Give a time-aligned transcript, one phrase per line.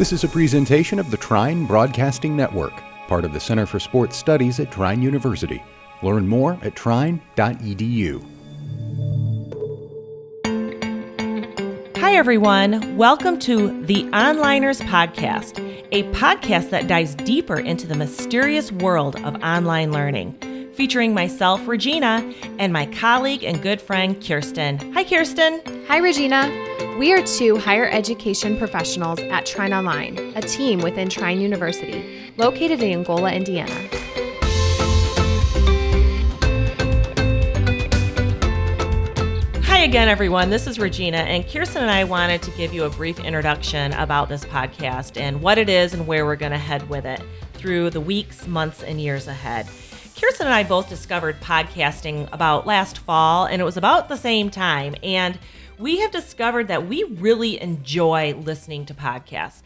[0.00, 2.72] This is a presentation of the Trine Broadcasting Network,
[3.06, 5.62] part of the Center for Sports Studies at Trine University.
[6.02, 8.24] Learn more at trine.edu.
[11.98, 12.96] Hi, everyone.
[12.96, 15.58] Welcome to the Onliners Podcast,
[15.92, 22.24] a podcast that dives deeper into the mysterious world of online learning, featuring myself, Regina,
[22.58, 24.94] and my colleague and good friend, Keirsten.
[24.94, 25.86] Hi, Keirsten.
[25.88, 26.69] Hi, Regina.
[26.98, 32.82] We are two higher education professionals at Trine Online, a team within Trine University, located
[32.82, 33.74] in Angola, Indiana.
[39.64, 40.50] Hi again, everyone.
[40.50, 44.28] This is Regina, and Keirsten and I wanted to give you a brief introduction about
[44.28, 47.22] this podcast and what it is and where we're going to head with it
[47.54, 49.66] through the weeks, months, and years ahead.
[50.20, 54.50] Keirsten and I both discovered podcasting about last fall, and it was about the same
[54.50, 54.94] time.
[55.02, 55.38] And
[55.80, 59.62] we have discovered that we really enjoy listening to podcasts.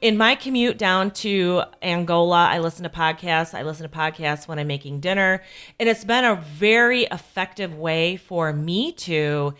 [0.00, 3.54] In my commute down to Angola, I listen to podcasts.
[3.54, 5.42] I listen to podcasts when I'm making dinner.
[5.78, 9.54] And it's been a very effective way for me to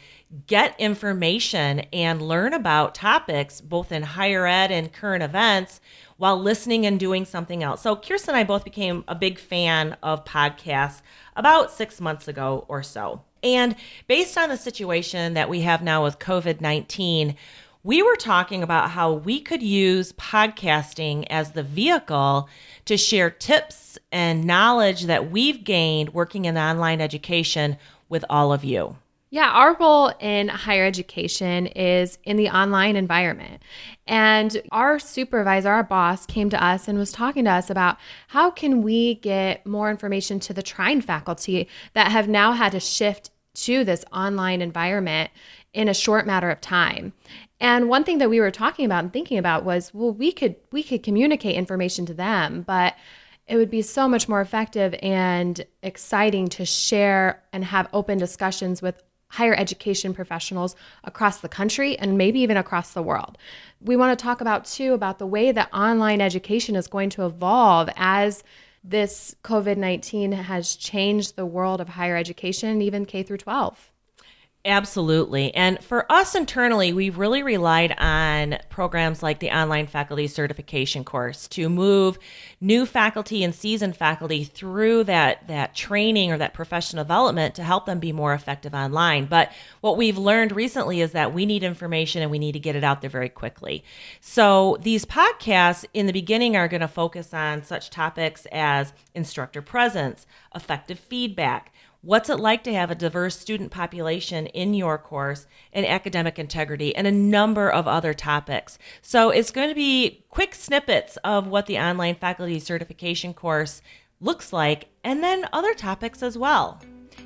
[0.46, 5.80] get information and learn about topics, both in higher ed and current events,
[6.16, 7.82] while listening and doing something else.
[7.82, 11.02] So, Keirsten and I both became a big fan of podcasts
[11.36, 13.22] about six months ago or so.
[13.44, 13.76] And
[14.08, 17.36] based on the situation that we have now with COVID 19,
[17.84, 22.48] we were talking about how we could use podcasting as the vehicle
[22.86, 27.76] to share tips and knowledge that we've gained working in online education
[28.08, 28.96] with all of you.
[29.34, 33.62] Yeah, our role in higher education is in the online environment.
[34.06, 37.96] And our supervisor, our boss, came to us and was talking to us about
[38.28, 42.80] how can we get more information to the Trine faculty that have now had to
[42.80, 45.30] shift to this online environment
[45.72, 47.12] in a short matter of time.
[47.60, 50.56] And one thing that we were talking about and thinking about was, well, we could
[50.70, 52.94] we could communicate information to them, but
[53.46, 58.80] it would be so much more effective and exciting to share and have open discussions
[58.80, 63.36] with higher education professionals across the country and maybe even across the world.
[63.80, 67.26] We want to talk about too about the way that online education is going to
[67.26, 68.44] evolve as
[68.84, 73.90] this COVID 19 has changed the world of higher education, even K through 12.
[74.66, 75.54] Absolutely.
[75.54, 81.46] And for us internally, we've really relied on programs like the Online Faculty Certification course
[81.48, 82.18] to move
[82.62, 87.84] new faculty and seasoned faculty through that, that training or that professional development to help
[87.84, 89.26] them be more effective online.
[89.26, 89.52] But
[89.82, 92.82] what we've learned recently is that we need information and we need to get it
[92.82, 93.84] out there very quickly.
[94.22, 99.60] So these podcasts in the beginning are going to focus on such topics as instructor
[99.60, 101.70] presence, effective feedback
[102.04, 106.94] What's it like to have a diverse student population in your course and academic integrity
[106.94, 108.76] and a number of other topics?
[109.00, 113.80] So it's going to be quick snippets of what the online faculty certification course
[114.20, 116.78] looks like and then other topics as well.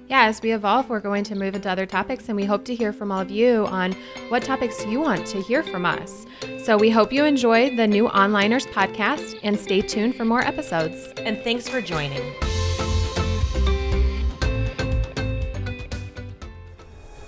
[0.06, 2.74] Yeah, as we evolve, we're going to move into other topics, and we hope to
[2.74, 3.96] hear from all of you on
[4.28, 6.24] what topics you want to hear from us.
[6.62, 11.08] So we hope you enjoy the new Onliners podcast and stay tuned for more episodes.
[11.18, 12.22] And thanks for joining.